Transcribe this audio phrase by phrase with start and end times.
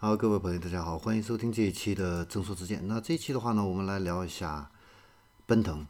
[0.00, 2.86] 好，各位朋友，大家好，欢迎收听这一期的正说之见。
[2.86, 4.70] 那这一期的话呢，我们来聊一下
[5.44, 5.84] 奔腾。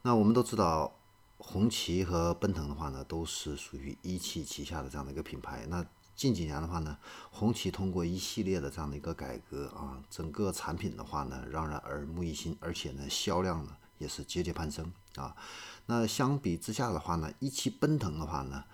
[0.00, 0.94] 那我们都知道，
[1.36, 5.66] 红旗和奔腾的话呢，都是属于一汽旗下的这样的一个品牌。
[5.68, 5.84] 那
[6.16, 6.96] 近几年的话呢，
[7.30, 15.36] 红旗通过一系列的这样的一个改革啊，整个产品的话呢，让人耳目一新，而且呢，销量呢也是节节攀升啊。
[15.84, 18.64] 那相比之下的话呢，一汽奔腾的话呢，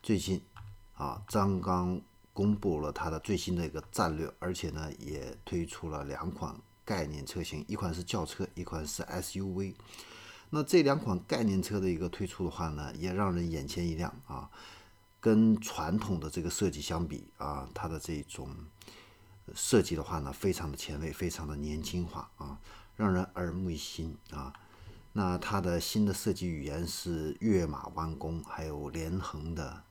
[0.00, 0.40] 最近
[0.94, 2.00] 啊，刚刚
[2.34, 9.74] 公布了它的最新的一个战略，而且呢，也推出了两款概念车型，一款是轿车，一款是 SUV。
[10.50, 14.50] 那这两款概念车的一个推出的话呢，也让人眼前一亮啊。
[15.20, 18.54] 跟传统的这个设计相比啊，它的这种
[19.54, 22.58] 设计的话呢，非常的前卫，非常的年轻化啊，
[22.94, 24.52] 让人耳目一新啊。
[25.14, 29.82] 那它的新的设计语言是跃马弯弓，还有连横的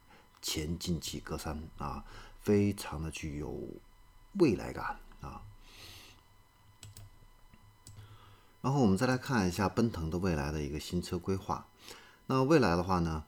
[0.41, 2.05] 前进气格栅啊，
[2.43, 3.59] 非常的具有
[4.33, 5.41] 未来感啊。
[8.61, 11.67] 然后我们再来看一下奔腾的未来的一个新车规划。
[12.27, 13.25] 那未来的话呢？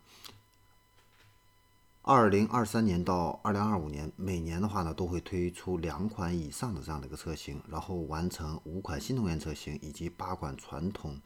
[2.08, 11.20] 二零二三年到二零二五年，每年的话呢，都会推出两款以上的这样的一个车型，然后完成五款新能源车型以及八款传统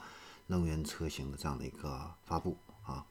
[0.47, 3.05] 能源车型的这样的一个发布啊。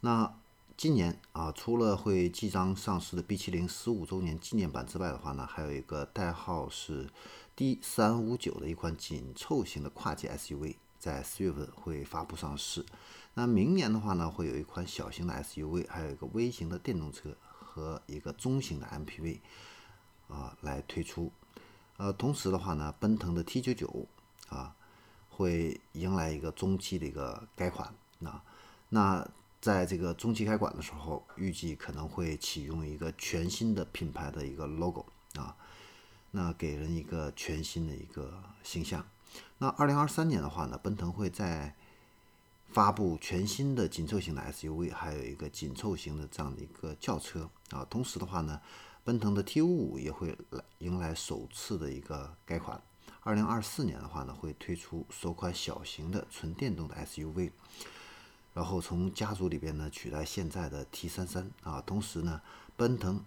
[0.00, 0.34] 那
[0.76, 7.08] 今年啊，除了会即将上市的 B 七零十五周年纪念版之外的话呢，还有一个代号是
[7.54, 12.84] D 三五九的一款紧凑型的跨界 SUV，在四月份会发布上市。
[13.32, 19.40] 那明年的话呢，会有一款小型的 SUV，还有一个微型的电动车和一个中型的 MPV，
[20.28, 21.32] 啊，来推出。
[21.96, 24.04] 呃，同时的话呢，奔腾的 T99
[24.50, 24.76] 啊，
[25.30, 27.94] 会迎来一个中期的一个改款。
[28.18, 28.42] 那
[28.90, 29.26] 那
[29.66, 35.56] 在这个中期开馆的时候，预计可能会启用一个全新的品牌的一个 logo 啊，
[36.30, 39.04] 那给人一个全新的一个形象。
[39.58, 41.74] 那二零二三年的话呢，奔腾会在
[42.68, 47.84] 发布全新的紧凑型的 SUV，还有一个紧凑型的这样的一个轿车啊。
[47.90, 48.60] 同时的话呢，
[49.02, 52.80] 奔腾的 T55 也会来迎来首次的一个改款。
[53.22, 57.50] 二零二四年的话呢，会推出首款小型的纯电动的 SUV，
[58.56, 61.82] 然后从家族里边呢取代现在的 T33 啊。
[61.84, 62.40] 同时呢，
[62.74, 63.22] 奔腾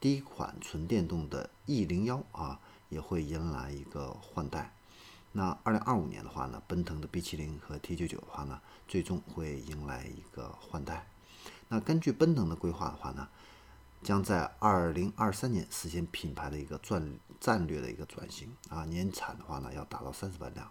[0.00, 2.58] 第一款纯电动的 E01 啊，
[2.88, 4.72] 也会迎来一个换代。
[5.32, 8.58] 那二零二五年的话呢，奔腾的 B 七零和 T 九九的话呢，
[8.88, 11.06] 最终会迎来一个换代。
[11.68, 13.28] 那根据奔腾的规划的话呢，
[14.02, 20.70] 将在二零二三年实现品牌的一个战战略的一个转型啊，年产的话呢要达到三十万辆。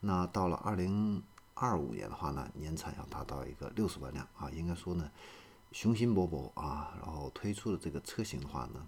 [0.00, 1.22] 那到了二零
[1.54, 5.10] 二五年的话呢，年产要达到一个六十万辆啊，应该说呢，
[5.72, 8.86] 雄心勃勃啊，然后推出的这个车型的话呢，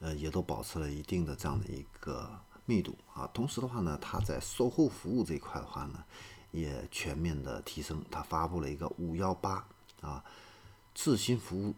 [0.00, 2.40] 呃，也都保持了一定的这样的一个。
[2.68, 6.04] 密度啊，同时的话呢，它在售后服务这一块的话呢，
[6.50, 8.04] 也全面的提升。
[8.10, 9.64] 它发布了一个五幺八
[10.00, 10.24] 啊，
[10.92, 11.72] 智新服务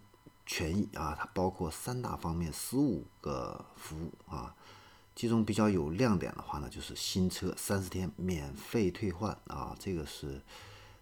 [0.46, 4.54] 权益啊，它包括三大方面十五个服务啊，
[5.18, 10.40] 其中比较有亮点的话呢，就是新车三十天免费退换啊，这个是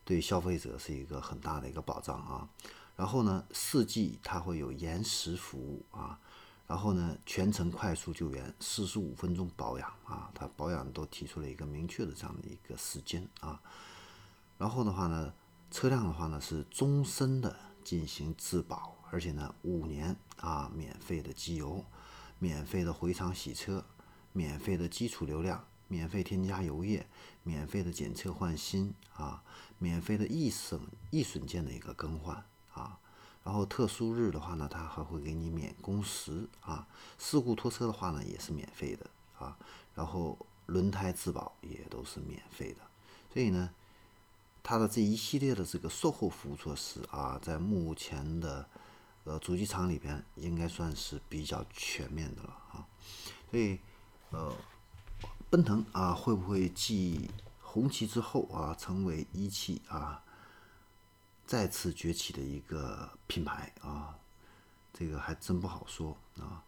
[0.07, 2.49] 对消费者是一个很大的一个保障啊。
[2.97, 6.19] 然后呢，四季它会有延时服务啊。
[6.67, 13.61] 然后呢，全程快速救援，四十五分钟保养啊，它保养都提出了一个明确的这样的一个时间啊。
[14.57, 15.31] 然后的话呢，
[15.71, 21.85] 车辆的话呢是终身的进行质保，而且呢五年啊免费的机油，
[22.39, 23.85] 免费的回厂洗车，
[24.37, 27.07] 免费的基础流量，免费添加油液，
[27.43, 29.43] 免费的检测换新啊，
[29.79, 30.79] 免费的易损
[31.11, 32.99] 易损件的一个更换啊。
[33.43, 36.87] 然后特殊日的话呢，它还会给你免工时啊。
[37.19, 39.09] 事故拖车的话呢，也是免费的
[39.39, 39.57] 啊。
[39.95, 40.37] 然后
[40.67, 42.81] 轮胎质保也都是免费的。
[43.33, 43.71] 所以呢，
[44.63, 48.69] 它的这一系列的这个售后服务措施啊，在目前的
[49.25, 52.87] 呃主机厂里边，应该算是比较全面的了啊。
[53.51, 53.79] 所以
[54.31, 54.55] 呃，
[55.49, 57.31] 奔腾啊，会不会继
[57.61, 60.23] 红旗之后啊，成为一汽啊？
[61.47, 64.19] 再次崛起的一个品牌啊，
[64.93, 66.65] 这个还真不好说啊，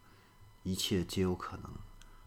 [0.63, 1.69] 一切皆有可能。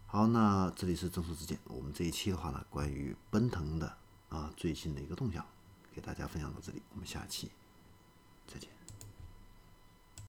[0.07, 3.97] 好，那这里是正说之见，我们这一期的话呢，关于奔腾的
[4.29, 5.43] 啊最新的一个动向，
[5.95, 7.51] 给大家分享到这里，我们下期
[8.47, 8.82] 再见。